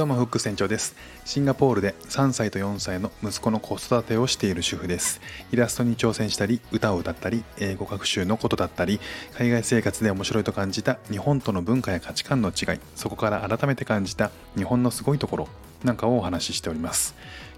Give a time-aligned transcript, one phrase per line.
[0.00, 0.96] どうもフック船長です。
[1.26, 5.20] シンガポールで3歳と4歳の息子の子育てをしている主婦です。
[5.52, 8.98] イラストに挑戦したり歌を歌ったり英語学習のことだったり
[9.36, 15.48] 海外生活で面白いと感じた日本との文化や価値観の違いそこから改めて感じた日本のすごいところ
[15.84, 17.14] なんかをお話ししております。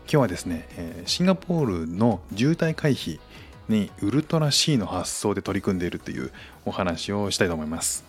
[0.06, 0.66] 今日はですね
[1.06, 3.20] シンガポールの渋滞回避
[3.68, 6.30] にウルトラ C の発想で取り組んでいるという
[6.64, 8.04] お話をしたいと思います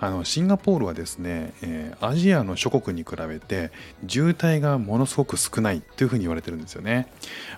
[0.00, 3.70] あのシンガポールはですね、えー、アジアの諸国に比べて
[4.06, 7.08] 渋滞がものすごく少ないというふうに言われてるんですよね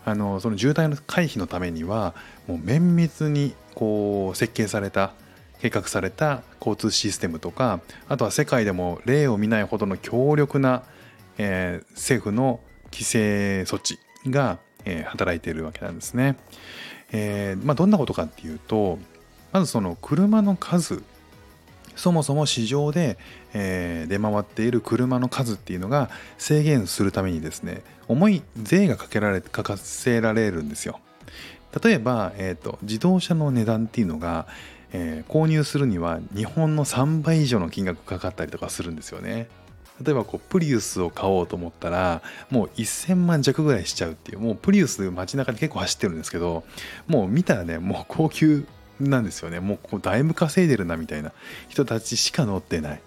[0.04, 2.14] あのその渋滞の回避のためには
[2.46, 5.12] もう綿密にこう設計された
[5.60, 10.82] 計画された交通システムとかあとは世界でも例を見ないほどの強力な、
[11.38, 12.60] えー、政府の
[12.92, 16.37] 規制措置が、えー、働いているわけなんですね。
[17.12, 18.98] えー、まあ、どんなことかっていうと
[19.52, 21.02] まずその車の数
[21.95, 23.16] そもそも市場で、
[23.55, 31.01] えー、出回っている車の数っていうのが制限するためにですね重い税がかけられかかせられるんですよ。
[31.82, 34.46] 例えば、えーと、自動車の値段っていうのが、
[34.93, 39.49] えー、購入するには日本の3倍以上の金額かかったりとかするんですよね。
[40.02, 46.65] 例えばこうプリウスを買おうと思ったらもう1000万弱ぐらいしちゃうっていうもうプリウス街中で結構走ってるんですけど
[47.07, 48.67] もう見たらねもう高級
[49.01, 49.61] なんですよね。
[49.61, 51.33] もうこうだいぶ稼いでるなみたいな。
[51.69, 53.01] 人たちしか乗ってない、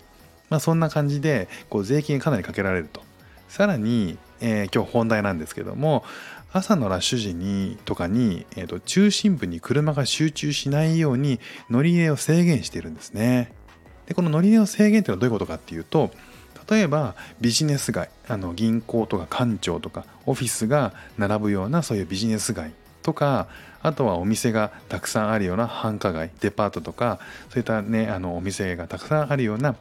[0.50, 3.02] まあ、そんな感じでこう税金かなりかけられると。
[3.48, 6.04] さらに、えー、今日本題なんですけども
[6.54, 11.40] 朝のラッシュ時にとかに、えーと中心部に車が集中しないように
[11.72, 13.52] 乗り入れを制限しているんですね。
[14.06, 16.12] でこの乗り入れを制限っていうのはどういうことかっていうと
[16.70, 23.48] 例えばビジネス街あの銀行とか官庁とかオフィスが並ぶようなそういうビジネス街とか
[23.82, 29.76] あとはお店がたくさんあるような繁華街デパートとかそういったねあのお店がたくさんあるような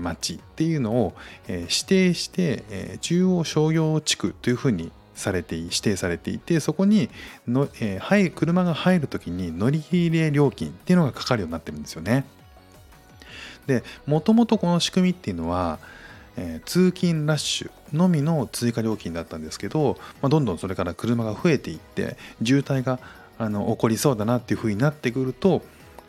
[0.00, 1.14] 街っていうのを
[1.48, 7.08] 指定して中央商業地区というふうにされて指定されていてそこに
[7.46, 12.24] の、えー、車が入る時に乗り入れ料金っていうのがかかるようになってるんですよね。
[13.66, 15.78] でもともとこの仕組みっていうのは
[16.38, 23.00] え、通勤ラッシュのみの追加料金だったんですけど、ま、どんどんそれから車が増えていって渋滞が
[23.38, 25.62] あの起こりそうだなっていうふうになってくると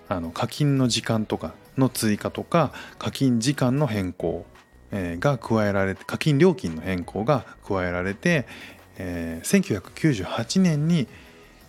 [0.07, 4.45] あの課金の時間とかの追加とか課金時間の変更、
[4.91, 8.45] え、が加えられて課金料金の変更が加えられて、
[8.97, 11.07] え、1998年に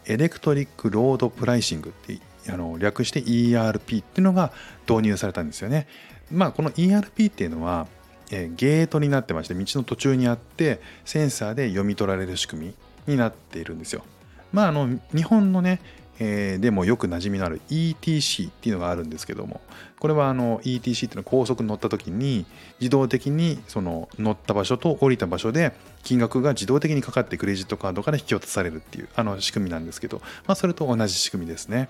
[0.07, 2.19] Electric Road Pricing って
[2.51, 4.53] あの略して ERP っていうのが
[4.89, 5.87] 導入されたんですよね。
[6.33, 7.87] まあこの ERP っていうのは
[8.31, 12.75] えゲートになってまして道の途中にあってセンサーで読み取られる仕組
[13.07, 14.05] みになっているんですよ。
[14.53, 15.81] まああの日本のね、
[16.19, 19.61] えー、でもよく馴染みのある ETC っていうのがあるんですけども
[19.99, 22.47] これはあの ETC っていうのは高速に乗った時に
[22.81, 31.89] 自動的にその乗った場所と降りた場所で金額が自動的にかかってクレジットカードから引き渡されるっていうあの仕組みなんですけど、まあ、それと同じ仕組みですね。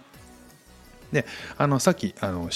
[1.13, 1.27] で
[1.59, 2.49] あのさっきあの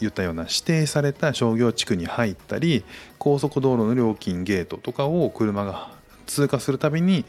[0.00, 2.84] 言ったような指定された商業地区に入ったり
[3.18, 5.90] 高速道路の料金ゲートとかを車が
[6.26, 7.24] 通過するたびに、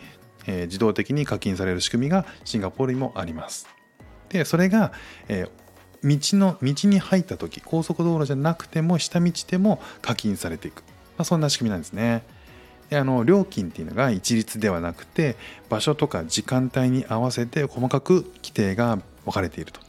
[0.45, 3.67] えー、自動的に課金される仕組みがシンガポールにもあります。
[4.29, 4.91] でそれが、
[5.27, 5.67] えー
[6.03, 10.83] 道の道に入った時高速道路じゃなくても下道でも課金されていく、
[11.17, 12.23] まあ、そんな仕組みなんですね。
[12.89, 15.35] であの料金っていうのが一律ではなくて
[15.69, 19.81] 場所とか時間帯に合わせて細かく規定が分かれていると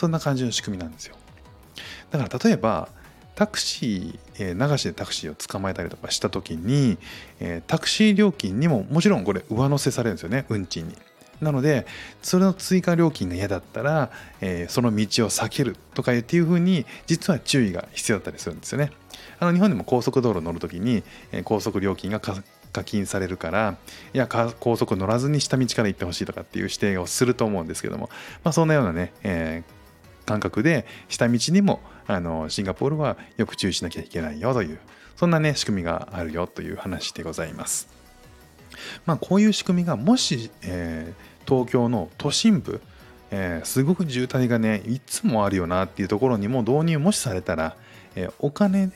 [0.00, 1.16] そんな感じの仕組みなんですよ。
[2.10, 2.88] だから例えば
[3.34, 6.96] タクシー、えー、流しでタクシーを捕まえたりとかした時に、
[7.38, 10.96] えー、タクシー料金にももちろんこれ上乗せされるんですよね運賃に。
[11.42, 11.86] なので
[12.22, 18.90] それの追加料金が嫌だったら、えー、その道を避けるとかっていうふうに実は注意が必要だったりするんですよね。
[19.38, 22.42] あの日本でも高速道路乗る時に、えー、高速料金が課
[22.84, 23.76] 金されるから
[24.14, 28.10] いや高速乗らずに下道から行ってほしいとかっていう指定をすると思うんですけども、
[28.44, 29.79] まあ、そんなようなね、えー
[30.30, 34.78] 感覚で下道にもあのシンガポールはよく注意しなきゃいけないよという
[35.16, 37.88] そんなね仕組みがあるよという話でございます。
[39.06, 42.80] まあこういう仕組みがもし、えー、東京の都心部、
[43.32, 47.76] えー、すごく渋滞がねいつもあるよなっていうところにも導入もしされたら、
[48.14, 48.86] えー、お金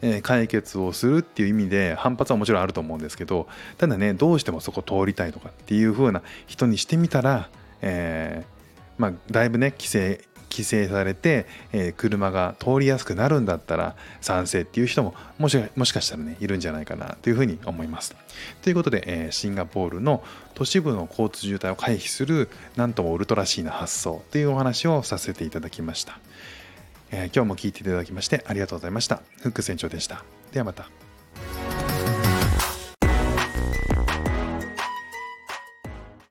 [0.00, 7.50] で解決をするっていう意味で反発はもちろんあると思うんですけどただねどうしてもそこ通りたいとかっていう風な人にしてみたら、
[7.82, 18.14] えー、まあだいぶね規制規制されて、えー、車が通りやすくなるんだったら賛成っていう人ももしもしかしたらねいるんじゃないかなというふうに思います。
[18.62, 20.22] ということで、えー、シンガポールの
[20.54, 26.18] 都市部の交通渋滞を回避するなんともウルトラシーな発想というお話をさせていただきました。
[27.10, 29.22] えー、今日も聞いていただきましてありがとうございました。
[29.40, 30.24] フック船長でした。
[30.52, 31.11] ではまた。